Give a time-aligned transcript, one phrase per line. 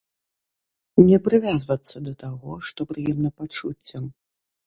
[1.09, 4.03] Не прывязвацца да таго, што прыемна пачуццям.